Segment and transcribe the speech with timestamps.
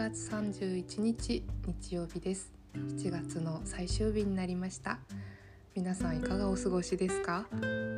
[0.00, 2.50] 月31日日曜日です。
[2.74, 4.98] 7月の最終日になりました。
[5.74, 7.46] 皆さんいかがお過ごしですか？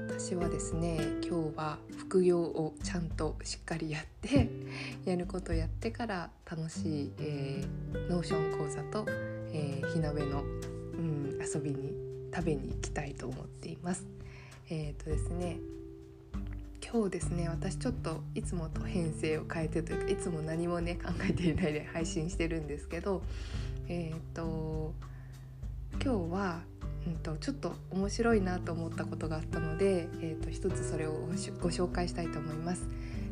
[0.09, 4.50] 私はですね今日は副業をちゃんとしっかりやって
[5.06, 9.06] やることやってから楽しい、えー、 Notion 講座と、
[9.52, 10.46] えー、火鍋の、う
[10.96, 11.95] ん、遊びに
[12.34, 14.05] 食べに行きたいと思っています。
[14.70, 15.60] えっ、ー、とですね
[16.92, 23.23] 今日ですね私ちょっといつもと編成を変えてというかいつも何もね考えていないで配信してるんですけど
[23.88, 24.92] えっ、ー、と
[26.05, 26.60] 今日は、
[27.06, 31.12] うんと、ちょっと面白いなと思ったことがあったので、えーと、一つそれを
[31.62, 32.87] ご紹介したいと思います。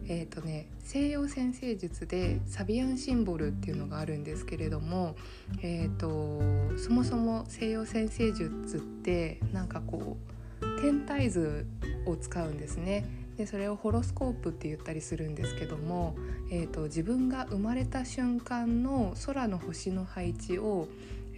[0.09, 5.17] えーとね、西洋占星術でサビアンシンボルっていうのがあるんですけれども、
[5.63, 6.41] えーと
[6.79, 10.17] そもそも西洋占星術ってなんかこ
[10.63, 11.67] う天体図
[12.07, 13.20] を使うんですね。
[13.41, 16.15] でそれをホロスコープって言ったりするんですけども、
[16.51, 20.89] えーと、自分が生まれた瞬間の空の星の配置を、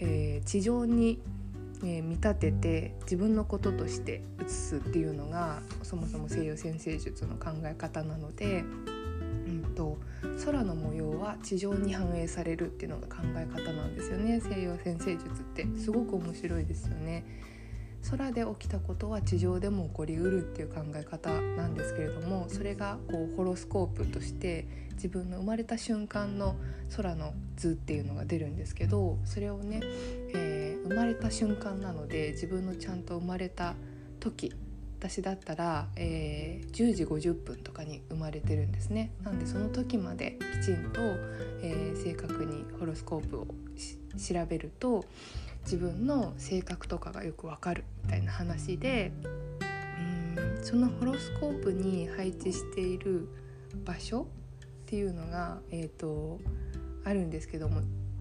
[0.00, 1.20] えー、地上に、
[1.84, 8.64] えー、見立てて自分のこととして映すっていうのがそもそも西洋占星術の考え方なので、
[9.46, 9.96] うんと、
[10.44, 17.24] 空の模様は地上に反映されるっていうのが考え方なんですよね西洋占星術ってすごく面白いですよね。
[18.10, 26.56] 空で起きたことは地上でも起こりうるっていう考え方なんですけれどもそれがこうホロスコープとして自分の生まれた瞬間の
[26.96, 29.80] 空の図っていうのが出るんですけどそれをね、
[30.34, 33.74] えー、生まれた瞬間なので自分のちゃんと生まれた
[34.20, 34.52] 時
[34.98, 39.10] 私だったら、えー、10時50分とかに生まれてるんですね。
[39.24, 41.00] なんでその時まできちんと、
[41.60, 43.46] えー、正確にホロスコープを
[44.16, 45.04] 調べると
[45.64, 49.12] 自分の性格とかがよくわかるみたいな話で
[50.36, 53.28] うんそのホロスコープに配置している
[53.84, 54.24] 場所っ
[54.86, 56.38] ていうのが、えーと、
[57.04, 57.80] あるんですけども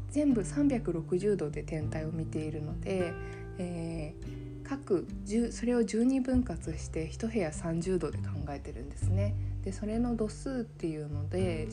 [0.10, 3.14] 全部360度で天体を見ているので、
[3.58, 5.06] えー、各
[5.52, 9.36] それを12分割して1部屋30度で考えてるんですね。
[9.64, 11.68] でそれの度数っていうので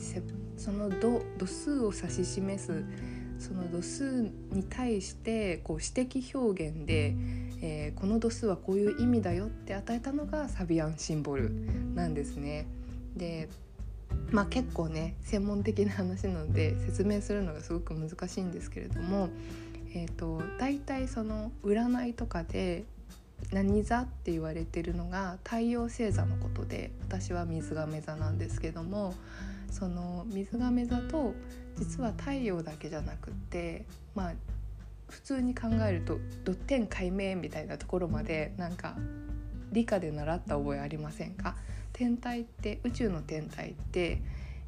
[0.57, 2.83] その度度数を指し示す
[3.39, 7.15] その度数に対してこう指摘表現で、
[7.61, 11.51] えー、この度数はこういう意味だよって与えたのがサビアンシンボル
[11.95, 12.67] なんですね。
[13.15, 13.49] で
[14.31, 19.29] まあ結構ね専門的な話なので説明するのがすごく難しいんですけれども、
[19.93, 22.83] えーと、大体その占いとかで
[23.51, 29.13] 何座って言われてるのが太陽星座のことで私は水亀座なんですけども
[29.71, 31.33] その水亀座と
[31.79, 34.33] 実は太陽だけじゃなくってまあ
[35.07, 38.95] 普通に考えるとドッテン解明みたいなところまでなんか
[39.71, 41.55] 理科で習った覚えありませんか？
[41.93, 44.21] 天体って宇宙の天体って、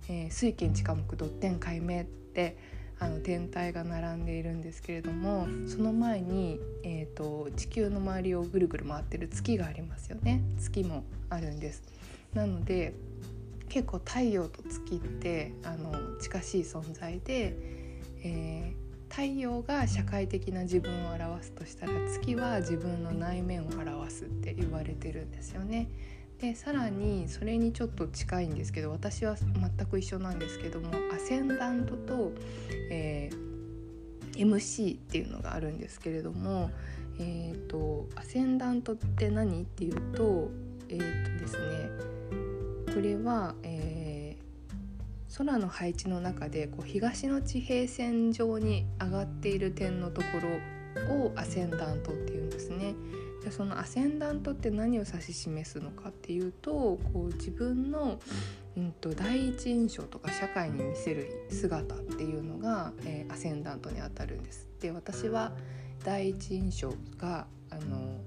[0.10, 2.58] えー、水金地火木ドッテン解明って
[3.00, 11.84] あの天体が並んでいるんですけれどもその前に、えーと地球の周りをぐるぐる回ってる月がありますよね月もあるんです。
[12.34, 12.94] なので
[13.72, 17.56] 結構太陽と月ってあの近しい存在で、
[18.22, 25.90] えー、太陽が社会的な自分を表すとしたら月は自分の内面を表すって言われてるんですよね。
[26.40, 32.32] でさらにそれにちょっと近いんですけど私は全く一緒なんですけどもアセンダントと、
[32.90, 36.72] えー、MC っていうのがあるんですけれども、
[37.20, 40.50] えーと、アセンダントって何っていうと
[40.90, 42.11] えっ、ー、とですね
[43.00, 50.28] れは、えー、空の配置の中でこう東の地平線上に上がっている点のとこ
[51.08, 52.96] ろをアセンダントっていうんですね。
[53.44, 57.00] でそのアセンダントって何を指し示すのかっていうとこ
[57.32, 58.20] う自分の、
[58.78, 64.68] うんと、第一印象とか社会に見せる姿っていうのが、えー、アセンダントにあたるんです。
[64.80, 65.54] で私は
[66.04, 68.20] 第一印象があの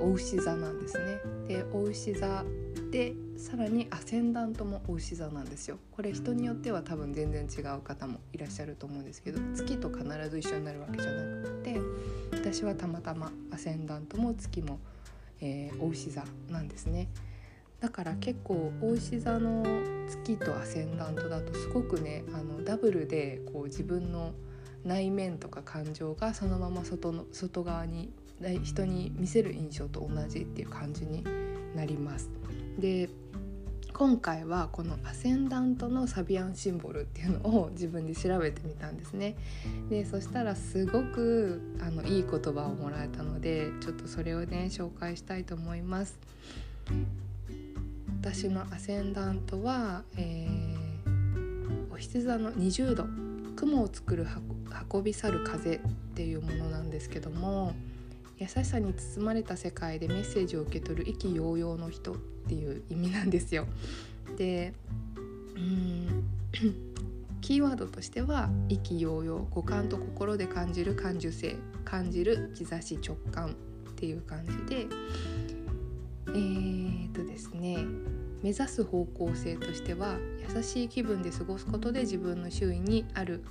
[0.00, 1.18] お牛座なんですね。
[1.48, 2.44] でお牛座
[2.90, 11.80] でさらにアセンダントもお牛座なんですよこれ人によっては多分全然違う方もいらっしゃると思うんですけど月と必ず一緒になるわけじゃなくて
[12.32, 14.78] 私はたまたまアセンダントも月も、
[15.40, 17.08] えー、お牛座なんですね
[17.80, 19.64] だから結構お牛座の
[20.08, 24.32] 月とアセンダントだとすごくねあのダブルでこう自分の
[24.84, 28.12] 内面とか感情がそのまま外の外側に
[28.62, 31.24] 人に見せる印象と同じっていう感じに
[31.74, 32.30] なります。
[32.78, 33.08] で
[33.92, 39.36] 今回はこのアセンダントのサビアンシンボルっていうのを自分で調べてみたんですね。
[39.88, 46.18] でそしたらすごくあのいい言葉をもらえたのでちょっとそれをね紹介したいと思います。
[48.20, 53.06] 私のアセンダントは、えー、お羊座の20度
[53.56, 54.26] 雲を作る
[54.92, 55.80] 運び去る風っ
[56.14, 57.72] ていうものなんですけども
[58.36, 63.66] 優しさに包まれた世界でメッセージを受け取る意気揚々の人っていう意味なんですよ。
[64.38, 64.72] で
[65.56, 66.26] うん
[67.40, 73.52] キーワードとしては意気揚々五感と心で感じる感受性感じる兆し直感っ
[73.94, 74.86] ていう感じで
[76.28, 77.78] えー、っとですね
[78.42, 80.16] 目指す方向性としては
[80.54, 83.44] 優しい気分で過ごすことで自分の周囲にある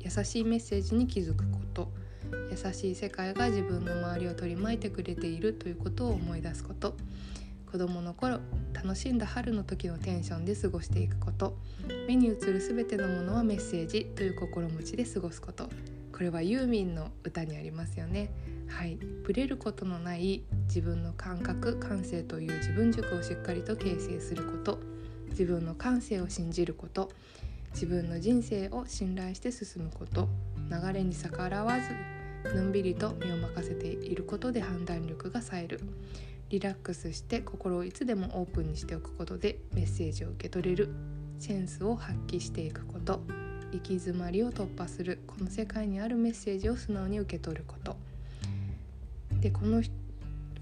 [0.00, 1.90] 優しいメッセージに気づくこと
[2.50, 6.94] 優しい世界が自分の周りを取り巻いてくれているということを思い出すこと
[7.70, 8.40] 子どもの頃
[8.72, 11.56] 楽しんだ春の時のテンションで過ごしていくこと。
[12.08, 15.68] 目に映る全てのものはメッセージという心持ちで過ごすこと。
[16.12, 18.30] これはユーミンの歌にありますよね。
[18.66, 24.80] はい、ブレることのない自分の感覚感性という自分軸をしっかりと形成すること。
[25.30, 27.12] 自分の感性を信じること。
[27.72, 30.28] 自分の人生を信頼して進むこと。
[30.70, 31.76] 流れに逆らわ
[32.44, 35.80] ずのんびりと身を任せていることで判断力が冴える。
[36.50, 40.88] リラックスして心をいつでもオープンにしておくことでメッセージを受け取れる。
[41.38, 43.20] センスを発揮していくこと。
[43.72, 47.96] 行き詰まりを突破するこの世界にあるメッセージを素直に受け取ること。
[49.40, 49.80] でこの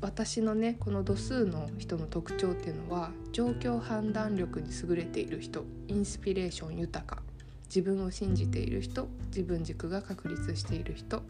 [0.02, 5.64] 私のねこの度数の人の特徴っていうのは状況判断力に優れている人。
[5.88, 7.22] インスピレーション豊か。
[7.64, 9.08] 自分を信じている人。
[9.28, 11.22] 自分軸が確立している人。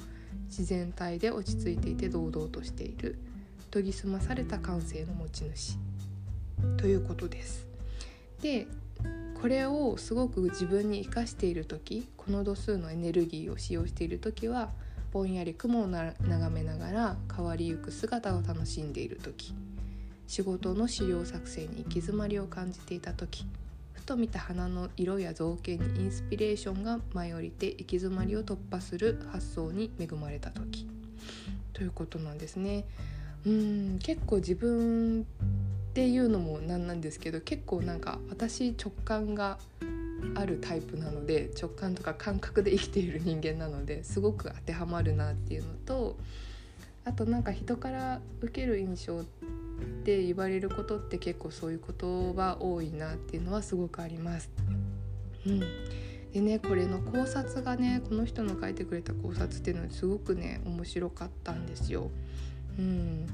[0.46, 3.20] 自然体で落ち着いていて堂々としている。
[3.70, 5.78] 研ぎ澄まされた感性の持ち主
[6.76, 7.66] ということです。
[8.42, 8.66] で
[9.40, 14.70] これをすごく自分に生かしている時この度数のエネルギーを使用している時は
[15.12, 19.54] ぼんやり雲を眺めながら変わりゆく姿を楽しんでいる時
[20.26, 23.46] 仕事の資料作成に行き詰まりを感じていた時
[23.92, 30.88] ふと見た花の色や造形にインスピレーションが舞い降りて行き詰まりを突破する発想に恵まれた時
[31.72, 32.84] ということなんですね。
[33.46, 35.24] うん結構自分っ
[35.94, 39.58] ていうのもなんなんですけど結構なんか私直感が
[40.34, 46.16] あるタイプなので直感とか感覚で生きている人間なのですごく当てはまるなっていうのと
[47.04, 49.24] あとなんか人から受ける印象っ
[50.04, 54.50] て言われることって結構そういうことは多いなっていうのはすごくあります。
[55.46, 55.60] うん、
[56.32, 62.10] でねこれの考察がねこの人の書いてくれた考察っていうのはすごくね面白かったんですよ。
[62.78, 63.26] うん、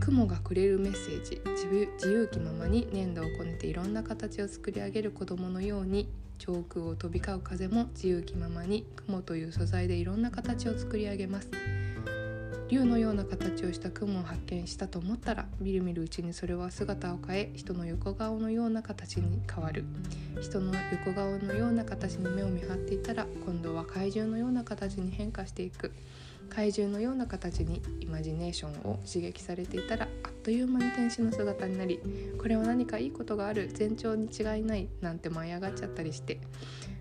[0.00, 1.40] 雲がくれるメッセージ。
[1.96, 6.08] 自由気ままに粘土をこねていろんな形を作り上げる子供のように
[6.38, 11.50] 上空を飛び交う風も自由気ままに雲という素材でいろんな形を作り上げます。
[12.68, 19.84] 竜のような形をした雲を発見したと思ったらみるみるうちにそれは姿を変え人の横顔のような形に変わる。
[20.40, 25.92] 人の横顔のような形に目を見張っていたら今度は怪獣のような形に変化していく。
[26.50, 32.00] 怪獣のような形にイマジネーションを刺激されていたらあっという間に天使の姿になり
[32.38, 36.40] これは何かいいことがある前兆に違いないなんて舞い上がっちゃったりして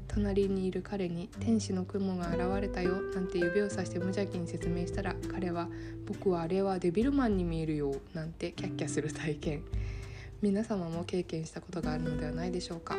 [0.08, 5.70] 隣にいる彼に「天使の雲が現れたよ」なんて指をさして無邪気に説明したら彼は
[6.06, 9.64] 「僕はあれはデビルマンに見えるよ」なんてキャッキャする体験
[10.42, 12.98] 皆様も経験したことがあるのではないでしょうか。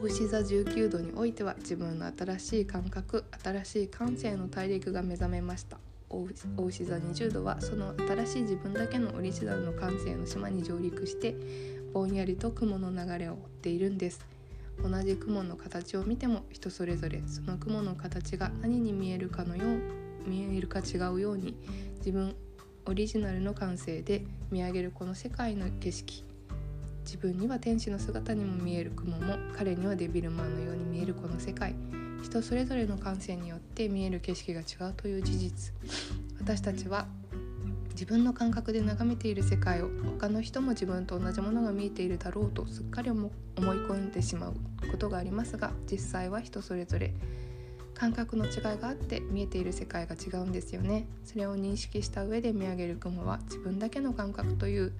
[0.00, 5.76] お牛座19度においては自分の新しい感覚新しい感性の大陸が目覚めました。
[6.08, 6.24] お
[6.64, 11.36] 牛座20度はその新しい自分だけのオリジナルの感性の島に上陸して
[11.92, 14.24] ぼんやりと雲の流れを追っているんです。
[14.82, 21.54] 同じ雲の形を見ても人それぞれその雲の形が何に見えるかのよう見えるか違うように
[21.98, 22.34] 自分
[22.86, 26.29] オリジナルの感性で見上げるこの世界の景色。
[27.04, 31.74] 自分には天使の姿にも見える雲も彼にはデビルマンのように見えるこの世界。
[32.22, 35.72] 人それぞれの感性によって見える景色が違うという事実。
[36.38, 37.06] 私たちは
[37.90, 44.54] 自分の感覚で眺めている世界を他の人も自分と同じものが見えているだろうとすっかり思い込んでしまう
[44.90, 47.12] ことがありますが実際は人それぞれ。
[47.94, 51.06] 感覚の違いがあって見えている世界が違うんですよね。
[51.26, 54.94] それを認識した上で見上げる雲は自分だけの感覚という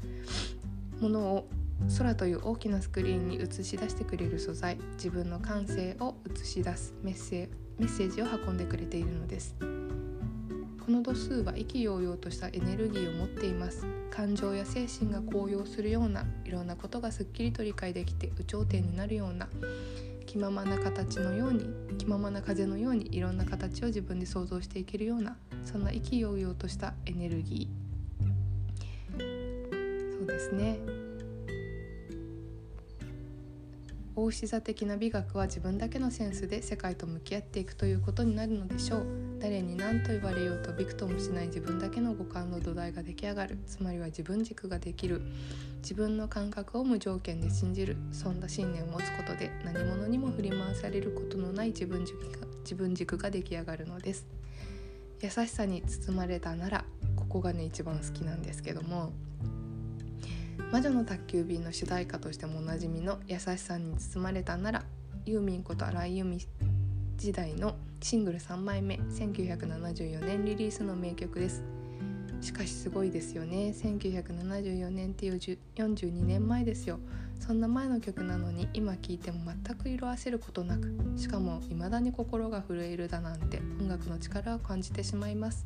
[1.01, 1.49] ものを
[1.97, 9.57] 空という大きなスクリーンに映し出してくれる素材自分の感性を映し出すメッセメッセージを運んでくれているのです。
[9.59, 13.87] この度数は意気揚々としたエネルギーを持っています。
[14.11, 19.49] 感情や精神が高揚するようないろんなことがすっきりと理解できて有頂天になるような
[20.27, 30.19] 気ままな形のように気ままな風のようにいろんな形を自分で想像していけるようなそんな意気揚々としたエネルギー。
[30.19, 31.00] そうですね。
[34.23, 39.07] 大志座的な美学は自分だけのセンスで世界と向き合っていくということになるのでしょう。
[39.41, 43.59] 誰に何と言われようとびくともしない自分だけの五感の土台が出来上がる。
[43.67, 45.23] つまりは自分軸ができる。
[45.81, 47.97] 自分の感覚を無条件で信じる。
[48.13, 54.27] そんな信念を持つことで何者にも振り回されることのない自分軸が自分軸が出来上がるのです。
[55.23, 56.85] 優しさに包まれたなら
[57.17, 59.15] ここがね一番好きなんですけども。
[60.73, 64.85] 魔女の宅急便の主題歌としてもおなじみの「優しさに包まれたなら」
[65.27, 66.47] ユーミンこと荒井由実
[67.17, 71.63] 時代のシングル3枚目1974年リリースの名曲です。
[72.41, 73.75] しかしすごいですよね。
[73.77, 76.99] 1974年っていう42年前ですよ。
[77.39, 85.65] そんな前の曲なのに今聴いても全く色あせることなくしかも未だに心が震えるだなんて音楽の力を感じてしまいます。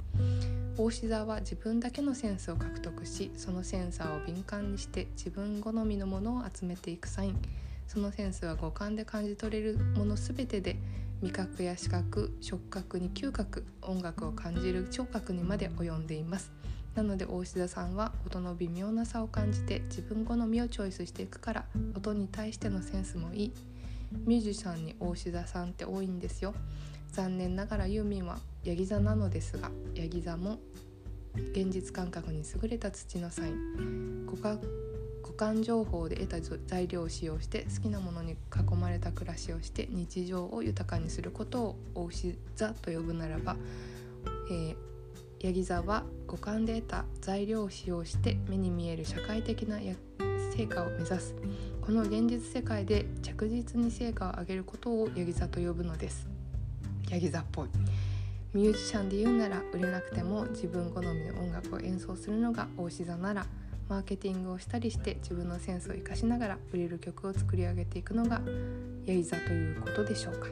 [0.76, 7.40] 大志座は自分だけのセンスを獲得しそのセンサーを敏感にして自分好みのものを集めていくサイン。
[7.86, 10.76] そのセンスは五感で感じ取れるもの全てで
[11.22, 16.50] 味覚や視覚触覚に嗅覚音楽を感じる聴覚にまで及んでいます。
[16.96, 21.64] なので大志田さんは音の微妙な差を感じて自分好みをチョイスしていくから
[21.94, 23.52] 音に対してのセンスもいい。
[24.26, 26.52] ミュージシャンに大志田さんって多いんですよ。
[27.14, 30.58] 残念ながらユーミンはヤギ座なのですがヤギ座も
[31.52, 43.56] 現実感覚に優れた土のサイン五感情報で得た材料を使用して好きなものに囲まれた暮らしをして日常を豊かにすることをお牛座と呼ぶならば、
[44.50, 44.76] えー、
[45.40, 51.36] ヤギ座は五感で得た材料を使用して目に見える社会的な成果を目指す
[51.80, 56.33] この現実世界で着実に成果を上げることをヤギ座と呼ぶのです。
[57.10, 57.68] ヤギ座っぽい。
[58.52, 63.46] ミュージシャンで言うなら売れなくても自分好みの音楽を演奏するのが大志座なら
[63.88, 68.40] マーケティングをしたりして自分のセンスを生かしながら売れる曲を作り上げていくのが
[69.06, 70.48] ヤギ座ということでしょうか。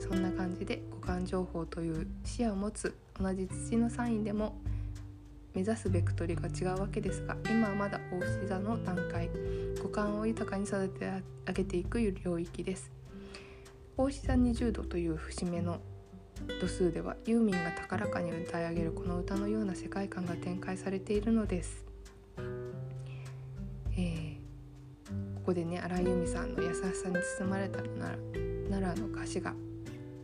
[0.00, 4.56] そんな感じで五感情報という視野を持つ同じ土のサインでも
[5.54, 9.30] 目指すベクトルが違うわけですが今はまだ大志座の段階。
[9.82, 12.95] 五感を豊かに育て上げていく領域です。
[13.98, 15.80] 大志座20度という節目の
[16.60, 21.86] 度数ではユーミンが高らかに歌い上げるこの歌のような世界観が展開されているのです、
[23.96, 24.36] えー、
[25.36, 29.54] ここでね荒井由実さんの「優しさに包まれたなら」の歌詞が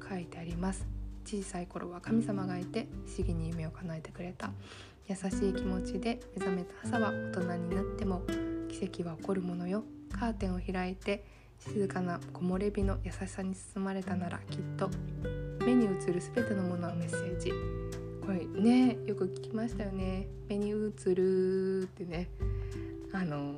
[0.06, 0.86] 書いてあります。
[1.24, 4.50] 小さい頃は神様がいて不思議に夢を叶えてくれた。
[5.08, 8.22] 優しい気持ちで目覚めた朝は大人になっても
[8.68, 9.84] 奇跡は起こるものよ。
[10.10, 11.24] カーテンを開いて
[11.70, 14.90] 静かな木漏れ日の優しさに包まれたならきっと
[15.64, 17.52] 目に映る全てのものはメッセージ。
[18.24, 20.26] これねよく聞きましたよね。
[20.48, 22.28] 目に映るってね。
[23.12, 23.54] あの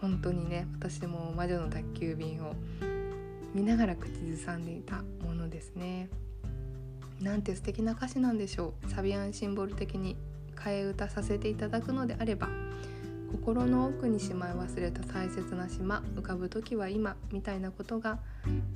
[0.00, 2.54] 本当にね私も魔女の宅急便を
[3.54, 6.08] 見ながら口ずさんでいたものですね。
[7.20, 8.90] なんて素敵な歌詞なんでしょう。
[8.90, 10.16] サビアンシンボル的に
[10.56, 12.48] 替え歌させていただくのであれば
[13.32, 18.18] 心の奥にしまい忘れた大切な島浮かぶ時は今みたいなことが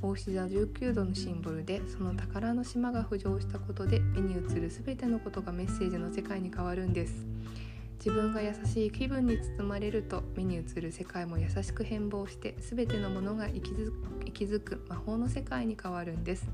[0.00, 7.26] 大志座19度のシンボルでその宝の島が浮上したことで目に映る全てのことがメッセージの世界に変わるんです。
[7.98, 13.72] 自分が優しい気分に包まれると目に映る世界も優しく変貌して全てのものが息
[14.44, 16.48] づく魔法の世界に変わるんです。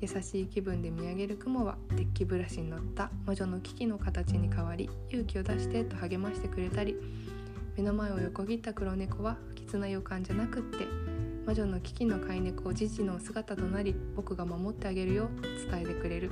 [0.00, 6.94] 優しい気分で見上げる雲はデッキブラシに乗った魔女の危機の形に変わり勇気を出してと励ましてくれたり
[7.78, 10.84] 目の前を横切った黒猫は不吉な予感じゃなくって
[11.46, 16.30] 魔女の危機の飼い猫ジジの姿となり僕が守ってあげるよと伝えてくれる。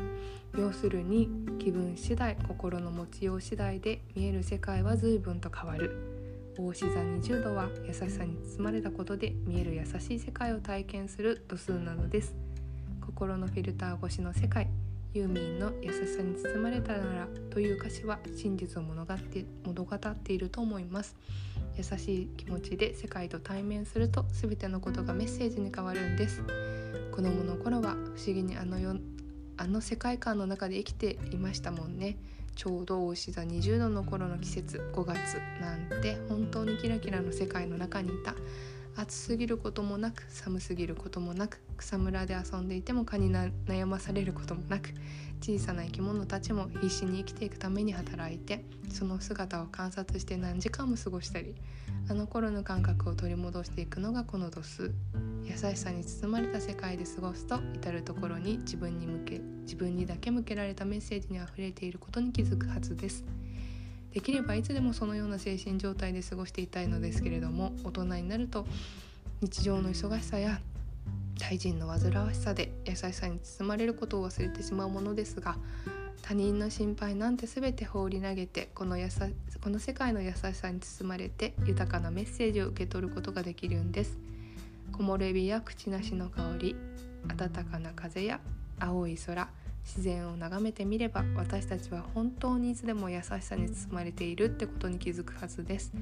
[0.58, 6.52] 要するに気分次第心の持ちよう次第で見える世界は随分と変わる。
[6.58, 12.34] 大志座20度は優しさに包まれたことで見える優しい世界を体験する度数なのです。
[13.00, 14.68] 心のフィルター越しの世界
[15.16, 21.16] ユーミンの優しさに包まれたならという歌詞は真実を物語って物語っていると思います。
[21.74, 26.42] 優しい気持ちで世界と対面すると全てのことがメッセージに変わるんです。
[27.12, 28.96] 子供の頃は不思議にあの世
[29.56, 32.18] あの世界観の中で生きていましたもんね。
[32.54, 38.34] ちょうど大志座20度の頃の季節5月なんて本当にキラキラの世界の中にいた。
[38.98, 44.94] 暑すぎることもなく寒すぎることもなく草むらで遊んでいても蚊に悩まされることもなく
[45.42, 51.54] 小さな生き物たちも必死に生きていくために働いてその姿を観察して何時間も過ごしたり
[52.08, 54.94] あの頃の感覚を取り戻していくのがこの度数
[55.44, 63.24] 優しさに包まれた世界で過ごすと至る所に自分に向け自分にだけ向けられたメッセージにあふれていることに気づくはずです。
[64.16, 68.64] できればいつでもそのような精神状態で過ごしていたいのですけれども大人になると
[69.42, 70.58] 日常の忙しさや
[71.38, 75.58] 対人の煩わしさで優しさに包まれることを忘れてしまうものですが
[76.22, 79.28] 他人の心配なんて全て放り投げてこのやさ
[79.62, 84.16] この世界の優しさに包まれて豊かなメッセージを受け取ることができるんです。
[84.96, 86.74] 木漏れ日や口なしの香り
[87.36, 88.40] 暖かな風や
[88.80, 89.46] 青い空
[89.86, 95.92] 自然を眺めてみれば私たちは本当にいつでも優しさに包まれているってことに気づくはずです。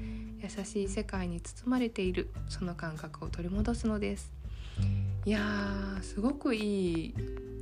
[0.41, 4.33] 優しい世界に包まれているその感覚を取り戻すのです。
[5.23, 7.15] いやーすごくいい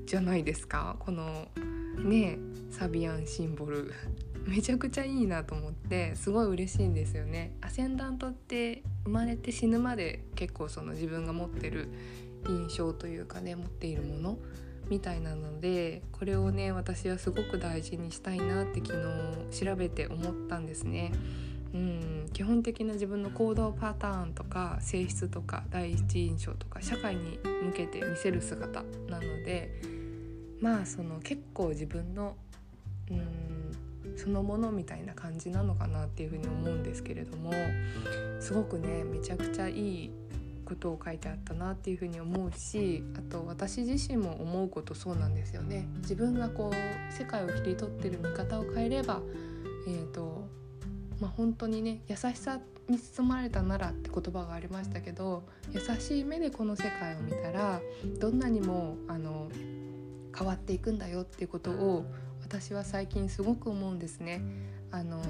[0.06, 0.96] じゃないですか。
[1.00, 1.50] この
[1.98, 2.40] ね
[2.72, 3.92] サビアンシンボル。
[4.48, 7.56] めちゃくちゃいいなと思ってすごい嬉しいんですよね。
[7.62, 11.90] アセンダントって生まれて死ぬまで結構その自分が持ってる
[12.48, 14.38] 印象というかね持っているもの
[14.90, 18.94] みたいなのでこれをね私はすごく大事にしたいなって昨
[19.52, 21.12] 日調べて思ったんですね。
[21.74, 29.82] うん、基本的な自分の行動パターンとか性質とか第一印象とか社会に向けて見せる姿なので
[30.62, 32.36] まあその結構自分の
[33.10, 37.52] うんそのものみたいな感じなのかなっていうふうに思うんですけれども
[38.40, 40.12] すごくねめちゃくちゃいい
[40.74, 45.88] ことを書いてあったなっていうふうに思うしあと私自身も思うことそうなんですよね。
[45.98, 49.22] 自分がこう世界を切り取ってる見方を変えれば、
[49.88, 50.48] えーと
[51.20, 57.80] まあ、本当にね優しさに包まれたならって言葉がありましたけど優しい目でこの世界を見たら
[58.20, 59.50] どんなにもあの
[60.38, 62.06] 変わっていくんだよっていうことを
[62.42, 64.42] 私は最近すごく思うんですね。
[64.92, 65.22] あの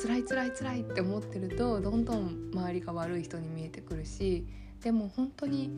[0.00, 4.46] 辛い辛い辛いって思ってるとどんどん周りが悪い人に見えてくるし
[4.82, 5.70] でも本当に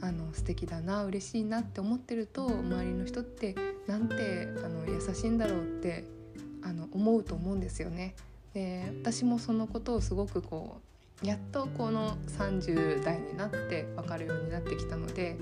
[0.00, 3.54] あの素敵だな嬉しいなって思ってると周りの人って
[3.86, 6.04] なんてあの優しいんだろうって
[6.62, 8.14] あの思うと思うんですよね。
[8.54, 10.80] で私もそのことをすごくこ
[11.22, 15.36] うやっとこの30代になって分かるようになってきたので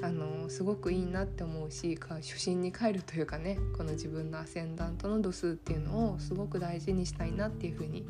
[0.00, 8.06] あのすごくいいなって思うし初心に帰るというかねこの自分のアセンダントの度数っていうのをすごく大事にしたいなっていうふうに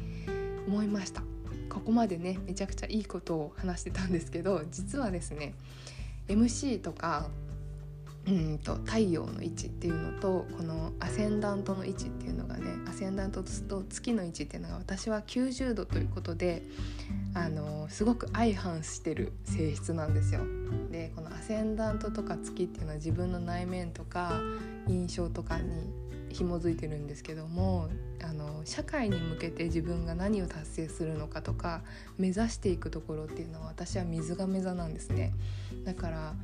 [0.67, 1.23] 思いました。
[1.71, 5.55] ここまでねめちゃくちゃいいことを話してたんですけど実はですね
[6.27, 7.29] MC とか
[8.29, 16.63] うんと太陽の位置っていうのとこのアセンダントの位置っていうのがねアセンダントと月の位置っていうのが私は90度ということで
[17.35, 20.43] あのすごく相反してる性質なんですよ。
[20.91, 24.41] でこのアセンダントとか月っていうのは自分の内面とか
[24.87, 25.91] 印象とかに
[26.31, 27.89] 紐づいてるんですけども
[28.23, 31.83] あの社会に向けて自分が何を達成するのかとか
[32.19, 35.33] 目指していくところっていうのは私は水亀座なんですね。
[35.85, 36.35] だから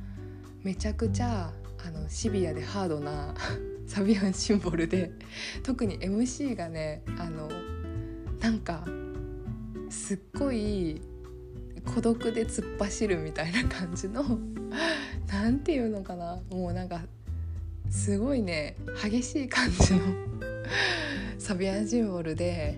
[0.63, 1.51] めちゃくちゃ
[1.85, 3.35] あのシビアでハードな
[3.85, 5.11] サビアンシンボルで
[5.61, 7.47] 特に MC がねあの
[8.39, 8.83] なんか
[9.89, 10.99] すっごい
[11.93, 14.23] 孤独で突っ走るみたいな感じの
[15.31, 16.41] 何て言うのかな。
[16.49, 17.01] もうなんか
[17.91, 19.99] すごいね激しい感じの
[21.37, 22.75] サビアンシンボルで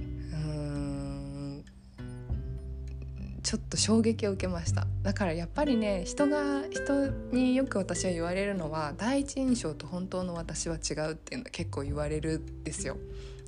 [3.47, 12.97] ちょっと衝撃を受けましただからやっぱりね人が人によく私は言われるのは第一印象と本当の私は違うっていうのは結構言われるんですよ。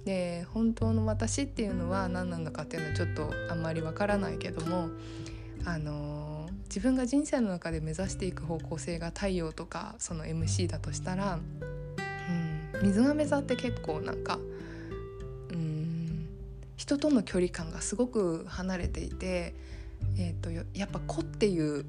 [0.06, 4.88] で本当の私っていうのは何なのかっていうのはちょっとあんまりわからないけども
[5.66, 11.40] あのー、自分が人生の中で目指していく方向性が太陽とかその MC だとしたら、
[12.74, 14.40] うん、水亀座って結構なんか
[15.50, 16.30] うん
[16.78, 19.54] 人との距離感がすごく離れていて
[20.18, 21.86] えーと、やっぱ子っていう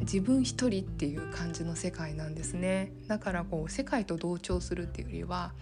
[0.00, 2.92] 自分一人っていう感じの世界なんですね。
[3.08, 5.52] だからこう世界と同調するっていうよりは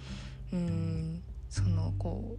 [0.52, 2.36] うんそのこ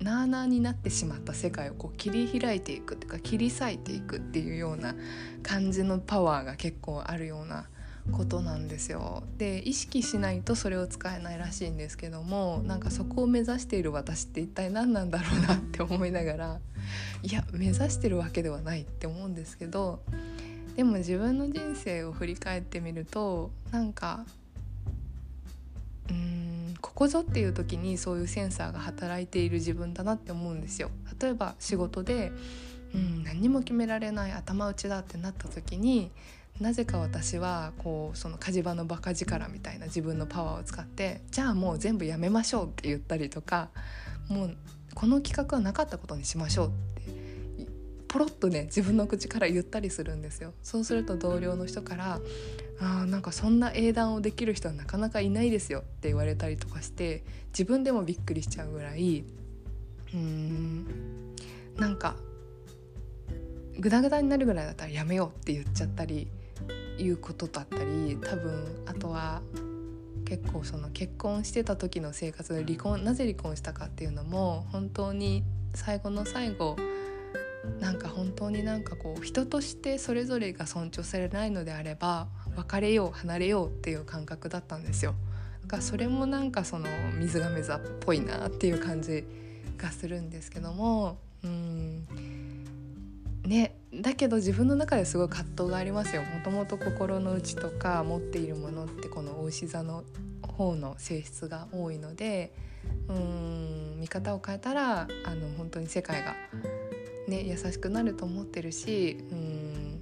[0.00, 4.94] うなあなあになってしまった世界をこう切り開いていくっていうか切り裂いていくっていうような
[5.42, 7.66] 感じのパワーが結構あるような
[8.12, 9.22] ことなんですよ。
[9.38, 16.60] で意識しないとそれを使えないらしいんですけどもなんかそこを目指している私って一体何なんだろうなって思いながら
[17.22, 20.00] いや目指してるわけではないって思うんですけど
[20.76, 24.24] でも自分の人生を振り返ってみるとなんか
[26.08, 30.90] うーんここぞっていう時にそういうセンサーが働いている自分だなって思うんですよ。
[31.20, 32.30] 例えば仕事で
[32.94, 36.10] うん何も決められない頭打ちだってなった時に
[36.60, 43.70] なぜか私はこうその火事場のバカ力みたいな自分のパワーを使ってじゃあもう全部やめましょうって言ったりとか
[44.28, 44.56] もう
[44.94, 47.26] この企画はなかったことにしましょうって
[48.08, 50.54] ポロッとね自分の口から言ったりするんですよ。
[50.62, 52.20] そうすると同僚の人から
[52.80, 59.24] 「あなんかそんな英断をできる人はなかなかいないですよ」って言われたりとかして自分でもびっくりしちゃうぐらい
[60.14, 60.86] うーん
[61.76, 62.16] なんか
[63.78, 66.28] グダグダになるぐらいだったらやめようって言っちゃったり
[66.98, 69.42] いうことだったり多分あとは
[70.24, 76.76] 結構その結婚してた時の生活で離婚なぜ離婚したかっていうのも本当に最後の最後
[77.80, 85.14] なんか本当になんかこう人としてそれぞれが尊重されないのであれば別れよう離れようっていう感覚だったんですよ。
[85.62, 89.24] だかそれもなんかその水亀座っぽいなっていう感じ
[89.76, 92.06] がするんですけどもうん
[93.44, 96.22] ねだけど自分の中ですごい葛藤がありますよ。
[96.22, 100.04] もともと心の内とか持っているものってこの牡牛座の
[100.42, 102.52] 方の性質が多いので
[103.08, 106.34] うーん見方を変えたらあの本当に世界が、
[107.28, 110.00] ね、優しくなると思ってるしうん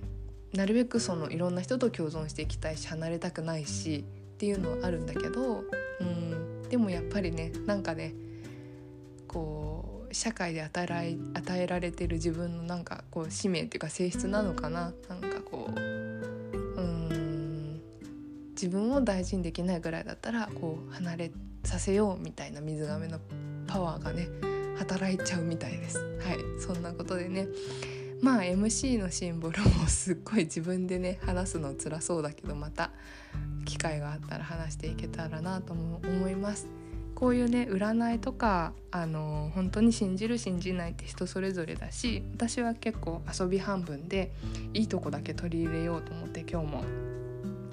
[0.52, 4.04] なるべくそのいろんな人と共存していきたいし離れたくないし
[4.34, 5.64] っていうのはあるんだけど
[6.00, 8.14] うんでもやっぱりねなんかね
[9.26, 9.63] こう
[10.14, 15.82] 社会で与えられ与えられてる自分のなんかこう使命っていうか性質なのかななんかこうう
[16.82, 17.80] ん
[18.50, 21.32] 自分を大事にできないぐらいだったらこう離れ
[21.64, 23.18] させようみたいな水亀の
[23.66, 24.28] パワーがね
[24.78, 25.98] 働いちゃうみたいです。
[25.98, 27.48] はいそんなことでね
[28.22, 32.90] まあ MC のシンボルもすっごい自分でね話すの辛そうだけどまた
[33.64, 36.83] 機会があったら話していけたらなとも思います。
[37.14, 44.32] こういうね占いとかあの本当に信じる信じないって人それぞれだし私は結構遊び半分で
[44.72, 46.84] いいとこだけ取り入れようと思って今日も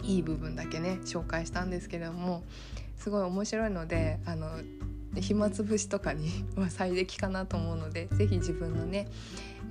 [0.04, 2.44] いい部分だけね紹介したんですけれども
[2.98, 4.50] すごい面白いのであの
[5.16, 9.08] 暇つぶしとかに は最適かなと思うので是非自分のね、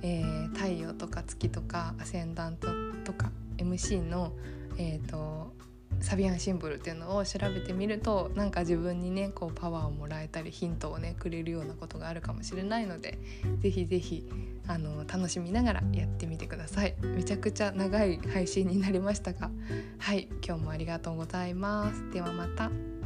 [0.01, 2.67] えー、太陽とか月とかアセンダント
[3.03, 4.33] とか MC の、
[4.77, 5.53] えーと
[5.99, 13.19] サビアンシンボルっていうのを調べてみるとなんか自分にねこうパワーをもらえたりヒントをねくれるようなことがあるかもしれないので
[13.59, 14.29] 是非是非
[14.67, 16.95] あの楽しみながらやってみてください。
[17.01, 19.51] めちゃくちゃ長い配信になりましたが
[19.97, 22.09] はい今日もありがとうございます。
[22.11, 23.00] ではまた。